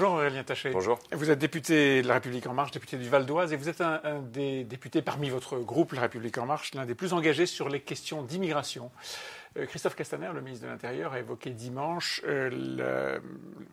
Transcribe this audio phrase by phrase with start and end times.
[0.00, 0.70] Bonjour Aurélien Taché.
[0.70, 0.98] Bonjour.
[1.12, 3.82] Vous êtes député de La République En Marche, député du Val d'Oise, et vous êtes
[3.82, 4.00] un,
[4.32, 7.80] des députés parmi votre groupe La République En Marche, l'un des plus engagés sur les
[7.80, 8.90] questions d'immigration.
[9.58, 13.20] Euh, Christophe Castaner, le ministre de l'Intérieur, a évoqué dimanche euh, la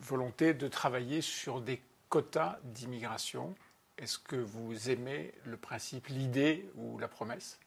[0.02, 3.55] volonté de travailler sur des quotas d'immigration.
[3.98, 7.57] Est-ce que vous aimez le principe, l'idée ou la promesse?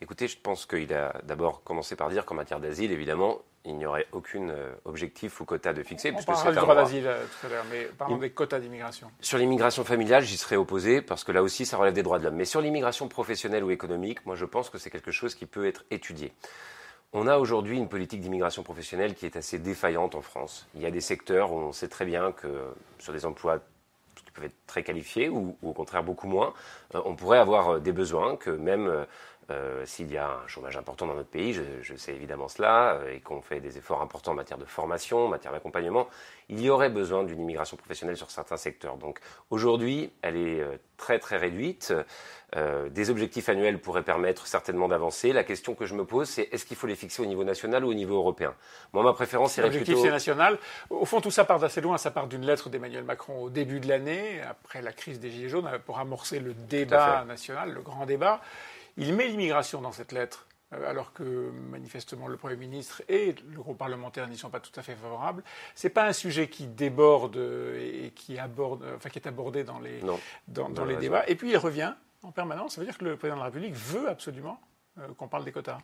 [0.00, 3.86] Écoutez, je pense qu'il a d'abord commencé par dire qu'en matière d'asile, évidemment, il n'y
[3.86, 6.12] aurait aucun euh, objectif ou quota de fixer.
[6.16, 9.10] On parlera du droit d'asile euh, tout à l'heure, mais parlons des quotas d'immigration.
[9.20, 12.24] Sur l'immigration familiale, j'y serais opposé parce que là aussi, ça relève des droits de
[12.24, 12.36] l'homme.
[12.36, 15.66] Mais sur l'immigration professionnelle ou économique, moi, je pense que c'est quelque chose qui peut
[15.66, 16.32] être étudié.
[17.14, 20.66] On a aujourd'hui une politique d'immigration professionnelle qui est assez défaillante en France.
[20.74, 22.48] Il y a des secteurs où on sait très bien que
[22.98, 23.60] sur des emplois
[24.16, 26.52] qui peuvent être très qualifiés ou, au contraire beaucoup moins,
[26.94, 29.06] euh, on pourrait avoir des besoins que même
[29.50, 33.14] euh, s'il y a un chômage important dans notre pays, je, sais évidemment cela, euh,
[33.14, 36.08] et qu'on fait des efforts importants en matière de formation, en matière d'accompagnement,
[36.48, 38.96] il y aurait besoin d'une immigration professionnelle sur certains secteurs.
[38.96, 39.20] Donc
[39.50, 41.92] aujourd'hui, elle est euh, très très réduite.
[42.90, 45.32] des objectifs annuels pourraient permettre certainement d'avancer.
[45.32, 47.84] La question que je me pose, c'est est-ce qu'il faut les fixer au niveau national
[47.84, 48.54] ou au niveau européen?
[48.92, 50.58] Moi, ma préférence, c'est L'objectif, c'est national.
[50.88, 51.98] Au fond, tout ça part d'assez loin.
[51.98, 55.48] Ça part d'une lettre d'Emmanuel Macron au début de l'année, après la crise des Gilets
[55.48, 58.40] jaunes, pour amorcer le débat national, le grand débat.
[58.96, 63.58] Il met l'immigration dans cette lettre, euh, alors que manifestement le Premier ministre et le
[63.58, 65.42] groupe parlementaire n'y sont pas tout à fait favorables.
[65.74, 69.78] Ce n'est pas un sujet qui déborde et qui, aborde, enfin, qui est abordé dans
[69.78, 70.00] les,
[70.48, 71.24] dans, les débats.
[71.28, 72.74] Et puis il revient en permanence.
[72.74, 74.60] Ça veut dire que le président de la République veut absolument
[74.98, 75.78] euh, qu'on parle des quotas.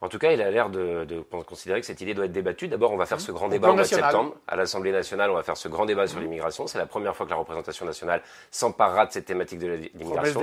[0.00, 1.06] En tout cas, il a l'air de,
[1.46, 2.68] considérer que cette idée doit être débattue.
[2.68, 3.20] D'abord, on va faire mmh.
[3.20, 4.34] ce grand débat en septembre.
[4.46, 6.22] À l'Assemblée nationale, on va faire ce grand débat sur mmh.
[6.22, 6.66] l'immigration.
[6.66, 10.40] C'est la première fois que la représentation nationale s'emparera de cette thématique de l'immigration.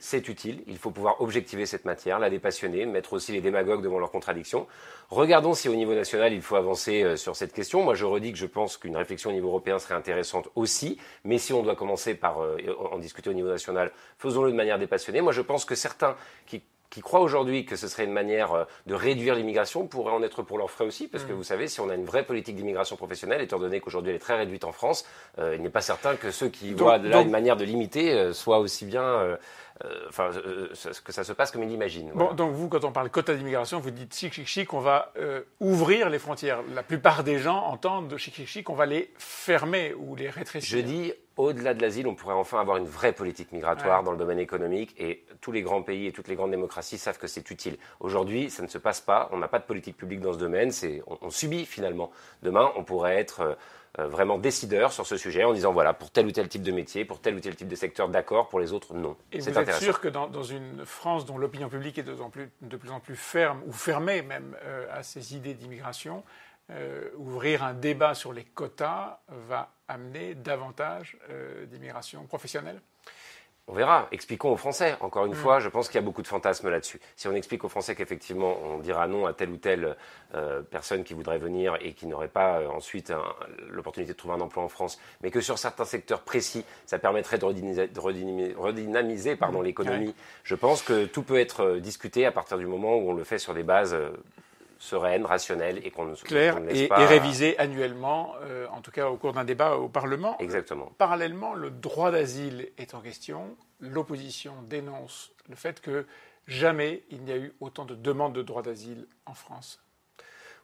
[0.00, 0.62] C'est utile.
[0.66, 4.66] Il faut pouvoir objectiver cette matière, la dépassionner, mettre aussi les démagogues devant leurs contradictions.
[5.10, 7.82] Regardons si au niveau national, il faut avancer euh, sur cette question.
[7.82, 10.98] Moi, je redis que je pense qu'une réflexion au niveau européen serait intéressante aussi.
[11.24, 12.58] Mais si on doit commencer par euh,
[12.92, 15.22] en discuter au niveau national, faisons-le de manière dépassionnée.
[15.22, 16.14] Moi, je pense que certains
[16.46, 20.22] qui qui croient aujourd'hui que ce serait une manière euh, de réduire l'immigration pourraient en
[20.22, 21.36] être pour leurs frais aussi, parce que mm.
[21.36, 24.20] vous savez, si on a une vraie politique d'immigration professionnelle, étant donné qu'aujourd'hui elle est
[24.20, 25.04] très réduite en France,
[25.38, 28.32] euh, il n'est pas certain que ceux qui voient là une manière de limiter euh,
[28.32, 29.38] soient aussi bien
[30.08, 30.30] enfin,
[31.04, 32.10] que ça se passe comme il l'imagine.
[32.14, 35.12] Bon, donc vous, quand on parle quota d'immigration, vous dites chic, chic, chic, on va
[35.60, 36.60] ouvrir les frontières.
[36.74, 40.30] La plupart des gens entendent de chic, chic, chic, on va les fermer ou les
[40.30, 40.78] rétrécir.
[40.78, 44.18] Je dis au-delà de l'asile, on pourrait enfin avoir une vraie politique migratoire dans le
[44.18, 47.48] domaine économique et tous les grands pays et toutes les grandes démocraties savent que c'est
[47.50, 47.78] utile.
[48.00, 50.70] Aujourd'hui, ça ne se passe pas, on n'a pas de politique publique dans ce domaine,
[51.06, 52.10] on, subit finalement.
[52.42, 53.54] Demain, on pourrait être euh,
[54.00, 56.72] euh, vraiment décideur sur ce sujet en disant voilà, pour tel ou tel type de
[56.72, 59.16] métier, pour tel ou tel type de secteur, d'accord, pour les autres, non.
[59.32, 63.00] Et vous êtes sûr que dans, une France dont l'opinion publique est de plus, en
[63.00, 66.24] plus ferme, ou fermée même euh, à ces idées d'immigration,
[66.70, 72.80] euh, ouvrir un débat sur les quotas va amener davantage euh, d'immigration professionnelle
[73.70, 74.08] on verra.
[74.12, 74.96] Expliquons aux Français.
[75.00, 75.36] Encore une mm.
[75.36, 76.98] fois, je pense qu'il y a beaucoup de fantasmes là-dessus.
[77.16, 79.94] Si on explique aux Français qu'effectivement, on dira non à telle ou telle
[80.34, 83.12] euh, personne qui voudrait venir et qui n'aurait pas ensuite
[83.68, 87.36] l'opportunité de trouver un emploi en France, mais que sur certains secteurs précis, ça permettrait
[87.36, 89.64] de redynamiser, pardon, mm.
[89.64, 90.14] l'économie,
[90.44, 93.38] je pense que tout peut être discuté à partir du moment où on le fait
[93.38, 93.94] sur des bases
[94.78, 97.00] sereine, rationnelle et qu'on ne Claire et, pas...
[97.00, 100.36] et révisée annuellement, euh, en tout cas au cours d'un débat au Parlement.
[100.38, 100.92] Exactement.
[100.98, 103.56] Parallèlement, le droit d'asile est en question.
[103.80, 106.06] L'opposition dénonce le fait que
[106.46, 109.82] jamais il n'y a eu autant de demandes de droit d'asile en France.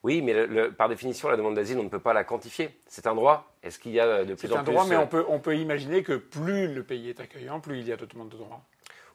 [0.03, 0.35] Oui, mais
[0.73, 2.79] par définition, la demande d'asile, on ne peut pas la quantifier.
[2.87, 3.55] C'est un droit.
[3.63, 4.65] Est-ce qu'il y a de plus en plus...
[4.65, 7.59] C'est un droit, mais on peut, on peut imaginer que plus le pays est accueillant,
[7.59, 8.63] plus il y a de demandes de droit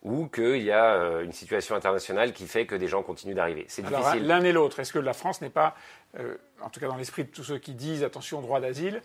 [0.03, 3.65] ou qu'il y a euh, une situation internationale qui fait que des gens continuent d'arriver.
[3.67, 4.25] C'est difficile.
[4.25, 4.79] L'un et l'autre.
[4.79, 5.75] Est-ce que la France n'est pas,
[6.17, 9.01] euh, en tout cas dans l'esprit de tous ceux qui disent attention droit d'asile,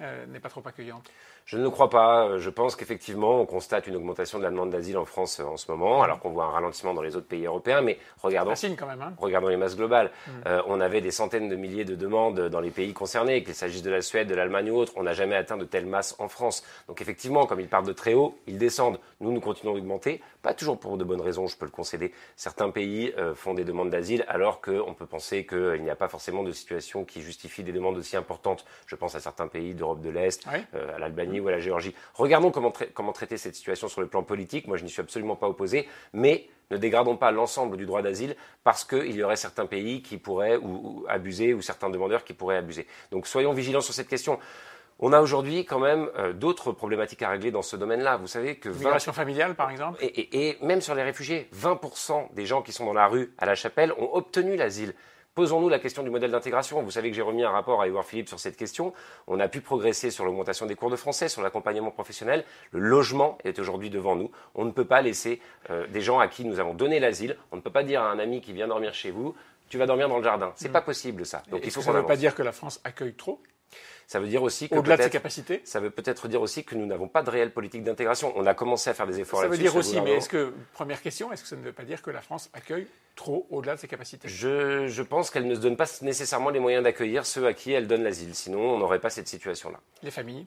[0.00, 1.10] euh, n'est pas trop accueillante
[1.48, 2.36] je ne le crois pas.
[2.36, 5.70] Je pense qu'effectivement, on constate une augmentation de la demande d'asile en France en ce
[5.70, 7.80] moment, alors qu'on voit un ralentissement dans les autres pays européens.
[7.80, 9.14] Mais regardons, quand même, hein.
[9.16, 10.10] regardons les masses globales.
[10.26, 10.50] Mm.
[10.66, 13.90] on avait des centaines de milliers de demandes dans les pays concernés, qu'il s'agisse de
[13.90, 14.92] la Suède, de l'Allemagne ou autre.
[14.96, 16.62] On n'a jamais atteint de telles masses en France.
[16.86, 19.00] Donc effectivement, comme ils partent de très haut, ils descendent.
[19.20, 20.20] Nous, nous continuons d'augmenter.
[20.42, 22.12] Pas toujours pour de bonnes raisons, je peux le concéder.
[22.36, 26.08] Certains pays euh, font des demandes d'asile alors qu'on peut penser qu'il n'y a pas
[26.08, 28.66] forcément de situation qui justifie des demandes aussi importantes.
[28.86, 31.94] Je pense à certains pays d'Europe de l'Est, euh, à l'Albanie ou à la Géorgie.
[32.14, 34.66] Regardons comment, comment traiter cette situation sur le plan politique.
[34.66, 38.36] Moi, je n'y suis absolument pas opposé, mais ne dégradons pas l'ensemble du droit d'asile
[38.64, 42.58] parce qu'il y aurait certains pays qui pourraient ou, abuser ou certains demandeurs qui pourraient
[42.58, 42.86] abuser.
[43.10, 44.38] Donc soyons vigilants sur cette question.
[45.00, 48.16] On a aujourd'hui quand même euh, d'autres problématiques à régler dans ce domaine-là.
[48.16, 48.78] Vous savez que 20...
[48.78, 52.84] migration familiale, par exemple, et, et, même sur les réfugiés, 20% des gens qui sont
[52.84, 54.94] dans la rue à la Chapelle ont obtenu l'asile
[55.38, 56.82] Posons-nous la question du modèle d'intégration.
[56.82, 58.92] Vous savez que j'ai remis un rapport à Edouard Philippe sur cette question.
[59.28, 62.44] On a pu progresser sur l'augmentation des cours de français, sur l'accompagnement professionnel.
[62.72, 64.32] Le logement est aujourd'hui devant nous.
[64.56, 65.40] On ne peut pas laisser
[65.70, 67.36] euh, des gens à qui nous avons donné l'asile.
[67.52, 69.32] On ne peut pas dire à un ami qui vient dormir chez vous,
[69.68, 70.52] tu vas dormir dans le jardin.
[70.56, 70.72] C'est n'est mm.
[70.72, 71.44] pas possible ça.
[71.52, 73.40] Donc il faut ça ne veut pas dire que la France accueille trop?
[74.08, 75.60] Ça veut dire aussi que au-delà de ses capacités?
[75.62, 78.32] Ça veut peut-être dire aussi que nous n'avons pas de réelle politique d'intégration.
[78.34, 79.42] On a commencé à faire des efforts.
[79.42, 81.84] Ça veut dire aussi, mais est-ce que première question, est-ce que ça ne veut pas
[81.84, 82.88] dire que la France accueille
[83.18, 86.60] trop au-delà de ses capacités je, je, pense qu'elle ne se donne pas nécessairement les
[86.60, 88.34] moyens d'accueillir ceux à qui elle donne l'asile.
[88.34, 89.80] Sinon, on n'aurait pas cette situation-là.
[90.02, 90.46] Les familles.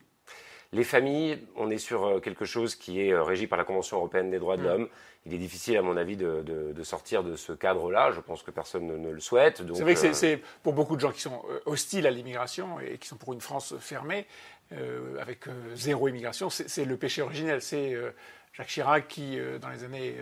[0.72, 3.98] Les familles, on est sur euh, quelque chose qui est euh, régi par la Convention
[3.98, 4.66] européenne des droits de mm.
[4.66, 4.88] l'homme.
[5.26, 8.10] Il est difficile, à mon avis, de, sortir de ce cadre-là.
[8.10, 9.58] Je pense que personne ne, le souhaite.
[9.58, 12.96] C'est vrai que euh, c'est pour beaucoup de gens qui sont hostiles à l'immigration et
[12.96, 14.26] qui sont pour une France fermée,
[15.20, 15.40] avec
[15.74, 17.60] zéro immigration, c'est le péché originel.
[17.60, 17.94] C'est
[18.52, 20.16] Jacques Chirac qui, dans les années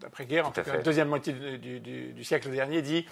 [0.00, 3.06] d'après-guerre, en tout, cas, la deuxième moitié du, du siècle dernier, dit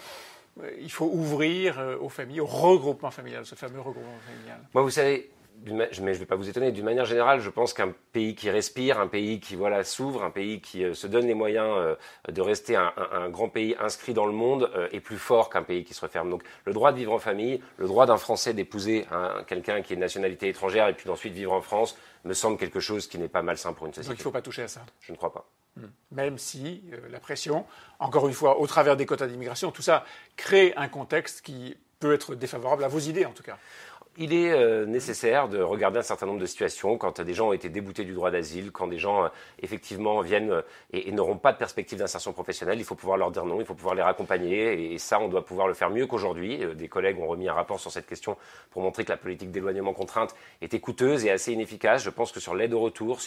[0.79, 4.59] il faut ouvrir aux familles, au regroupement familial, ce fameux regroupement familial.
[4.73, 5.29] Moi, vous savez,
[5.65, 8.49] mais je ne vais pas vous étonner, d'une manière générale, je pense qu'un pays qui
[8.49, 11.95] respire, un pays qui voilà s'ouvre, un pays qui euh, se donne les moyens euh,
[12.31, 15.83] de rester un, grand pays inscrit dans le monde euh, est plus fort qu'un pays
[15.83, 16.29] qui se referme.
[16.29, 19.05] Donc le droit de vivre en famille, le droit d'un Français d'épouser
[19.47, 22.79] quelqu'un qui est de nationalité étrangère et puis d'ensuite vivre en France me semble quelque
[22.79, 24.09] chose qui n'est pas malsain pour une société.
[24.09, 24.81] Donc il ne faut pas toucher à ça.
[25.01, 25.49] Je ne crois pas.
[25.75, 25.87] Hmm.
[26.11, 27.65] Même si la pression,
[27.99, 30.03] encore une fois, au travers des quotas d'immigration, tout ça
[30.35, 33.57] crée un contexte qui peut être défavorable à vos idées en tout cas
[34.17, 37.53] il est euh, nécessaire de regarder un certain nombre de situations quand des gens ont
[37.53, 39.27] été déboutés du droit d'asile, quand des gens euh,
[39.61, 40.61] effectivement viennent euh,
[40.91, 42.79] et, n'auront pas de perspective d'insertion professionnelle.
[42.79, 45.45] Il faut pouvoir leur dire non, il faut pouvoir les raccompagner et, ça, on doit
[45.45, 46.59] pouvoir le faire mieux qu'aujourd'hui.
[46.75, 48.37] des collègues ont remis un rapport sur cette question
[48.71, 52.03] pour montrer que la politique d'éloignement contrainte était coûteuse et assez inefficace.
[52.03, 53.19] Je pense que sur l'aide au retour,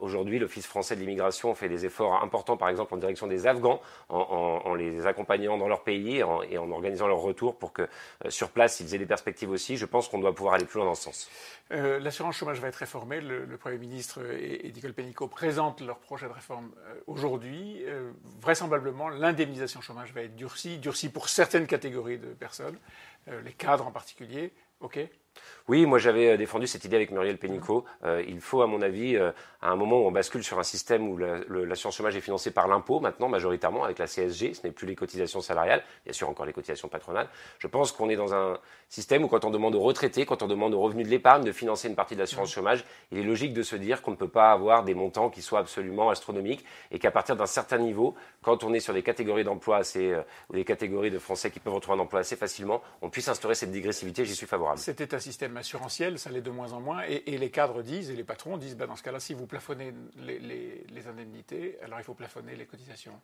[0.00, 3.80] aujourd'hui, l'Office français de l'immigration fait des efforts importants, par exemple en direction des Afghans,
[4.08, 6.18] en, les accompagnant dans leur pays
[6.50, 7.88] et en organisant leur retour pour que
[8.28, 9.76] sur place ils aient des perspectives aussi.
[9.76, 11.28] Je pense qu'on doit pouvoir aller plus loin dans ce sens.
[11.72, 13.20] Euh, l'assurance chômage va être réformée.
[13.20, 17.82] Le, Premier ministre et, Nicole Pénicaud présentent leur projet de réforme euh, aujourd'hui.
[17.86, 22.78] Euh, vraisemblablement, l'indemnisation chômage va être durcie, durcie pour certaines catégories de personnes,
[23.44, 24.52] les cadres en particulier.
[24.80, 25.00] OK
[25.68, 27.84] oui, moi j'avais euh, défendu cette idée avec Muriel Pénicaud.
[28.02, 30.62] Euh, il faut, à mon avis, euh, à un moment où on bascule sur un
[30.62, 34.72] système où l'assurance chômage est financée par l'impôt, maintenant majoritairement avec la CSG, ce n'est
[34.72, 37.28] plus les cotisations salariales, bien sûr encore les cotisations patronales.
[37.58, 40.46] Je pense qu'on est dans un système où quand on demande aux retraités, quand on
[40.46, 43.52] demande aux revenus de l'épargne de financer une partie de l'assurance chômage, il est logique
[43.52, 46.98] de se dire qu'on ne peut pas avoir des montants qui soient absolument astronomiques et
[46.98, 50.16] qu'à partir d'un certain niveau, quand on est sur des catégories d'emploi assez,
[50.48, 53.54] ou des catégories de Français qui peuvent retrouver un emploi assez facilement, on puisse instaurer
[53.54, 54.24] cette dégressivité.
[54.24, 54.78] J'y suis favorable.
[54.78, 57.02] C'était un système assurantiel, ça l'est de moins en moins.
[57.08, 59.92] Et, les cadres disent, et les patrons disent, bah, dans ce cas-là, si vous plafonnez
[60.16, 63.18] les indemnités, alors il faut plafonner les cotisations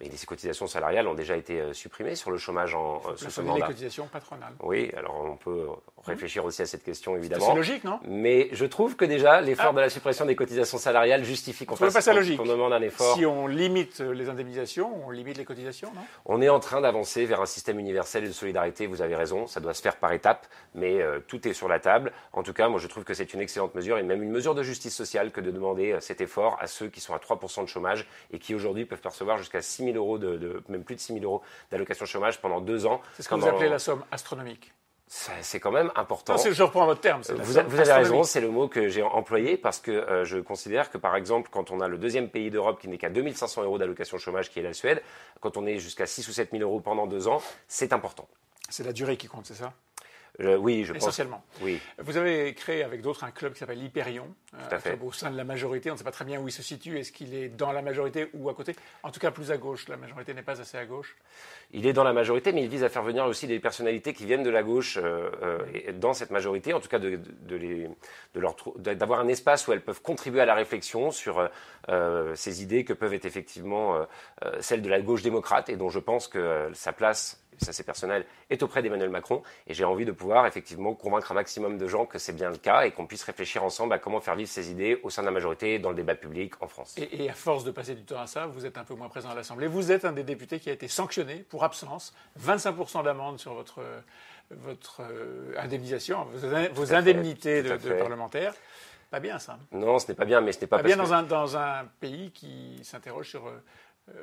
[0.00, 3.30] mais les cotisations salariales ont déjà été euh, supprimées sur le chômage en euh, sous
[3.30, 3.60] ce mandat.
[3.60, 4.52] les cotisations patronales.
[4.60, 5.68] Oui, alors on peut
[6.04, 7.46] réfléchir aussi à cette question évidemment.
[7.46, 8.00] C'est logique, non?
[8.08, 9.74] Mais je trouve que déjà l'effort ah.
[9.74, 12.40] de la suppression des cotisations salariales justifie qu'on fasse pas logique.
[12.40, 13.14] On demande un effort.
[13.14, 16.02] Si on limite les indemnisations, on limite les cotisations, non?
[16.24, 18.88] On est en train d'avancer vers un système universel de solidarité.
[18.88, 21.80] Vous avez raison, ça doit se faire par étapes, mais euh, tout est sur la
[21.80, 22.12] table.
[22.32, 24.54] En tout cas, moi je trouve que c'est une excellente mesure et même une mesure
[24.54, 27.68] de justice sociale que de demander cet effort à ceux qui sont à 3% de
[27.68, 31.14] chômage et qui aujourd'hui peuvent percevoir jusqu'à 6 000 euros de, même plus de 6
[31.14, 33.00] 000 euros d'allocation chômage pendant deux ans.
[33.14, 34.72] C'est ce que vous appelez la somme astronomique.
[35.06, 36.36] C'est quand même important.
[36.36, 37.20] je reprends votre terme.
[37.22, 40.98] Vous, avez raison, c'est le mot que j'ai employé parce que euh, je considère que,
[40.98, 44.18] par exemple, quand on a le deuxième pays d'Europe qui n'est qu'à 2500 euros d'allocation
[44.18, 45.02] chômage, qui est la Suède,
[45.40, 48.26] quand on est jusqu'à 6 ou 7 000 euros pendant deux ans, c'est important.
[48.70, 49.72] C'est la durée qui compte, c'est ça?
[50.38, 51.02] Oui, je pense.
[51.02, 51.44] Essentiellement.
[51.62, 51.80] Oui.
[51.98, 55.44] Vous avez créé avec d'autres un club qui s'appelle l'Hyperion, euh, au sein de la
[55.44, 55.90] majorité.
[55.90, 56.98] On ne sait pas très bien où il se situe.
[56.98, 58.74] Est-ce qu'il est dans la majorité ou à côté?
[59.02, 59.88] En tout cas, plus à gauche.
[59.88, 61.16] La majorité n'est pas assez à gauche.
[61.72, 64.26] Il est dans la majorité, mais il vise à faire venir aussi des personnalités qui
[64.26, 66.72] viennent de la gauche euh, euh, dans cette majorité.
[66.72, 67.20] En tout cas, de,
[68.94, 71.48] d'avoir un espace où elles peuvent contribuer à la réflexion sur
[72.34, 74.06] ces idées que peuvent être effectivement
[74.60, 78.24] celles de la gauche démocrate et dont je pense que sa place ça c'est personnel,
[78.50, 79.42] est auprès d'Emmanuel Macron.
[79.66, 82.56] Et j'ai envie de pouvoir effectivement convaincre un maximum de gens que c'est bien le
[82.56, 85.26] cas et qu'on puisse réfléchir ensemble à comment faire vivre ces idées au sein de
[85.26, 86.94] la majorité dans le débat public en France.
[86.98, 89.30] Et, à force de passer du temps à ça, vous êtes un peu moins présent
[89.30, 89.66] à l'Assemblée.
[89.66, 93.80] Vous êtes un des députés qui a été sanctionné pour absence, 25% d'amende sur votre,
[94.50, 96.26] votre euh, indemnisation,
[96.72, 98.54] vos, indemnités de, de parlementaire.
[99.10, 99.58] Pas bien ça.
[99.70, 101.84] Non, ce n'est pas bien, mais ce n'est pas, pas bien dans un, dans un
[102.00, 103.62] pays qui s'interroge sur euh,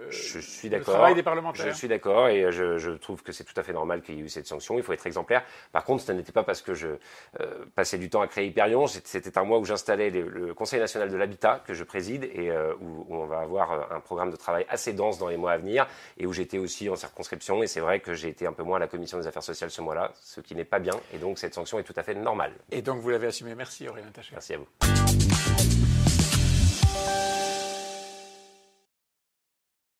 [0.09, 0.93] je suis d'accord.
[0.93, 1.65] travail des parlementaires.
[1.65, 4.21] Je suis d'accord et je, trouve que c'est tout à fait normal qu'il y ait
[4.21, 4.77] eu cette sanction.
[4.77, 5.43] Il faut être exemplaire.
[5.71, 6.87] Par contre, ce n'était pas parce que je
[7.39, 8.85] euh, passais du temps à créer Hyperion.
[8.87, 12.73] C'était un mois où j'installais le Conseil national de l'habitat que je préside et euh,
[12.79, 15.57] où, on va avoir euh, un programme de travail assez dense dans les mois à
[15.57, 17.63] venir et où j'étais aussi en circonscription.
[17.63, 19.71] Et c'est vrai que j'ai été un peu moins à la commission des affaires sociales
[19.71, 20.93] ce mois-là, ce qui n'est pas bien.
[21.13, 22.53] Et donc cette sanction est tout à fait normale.
[22.71, 23.55] Et donc vous l'avez assumé.
[23.55, 24.29] Merci Aurélien Taché.
[24.33, 25.30] Merci à vous.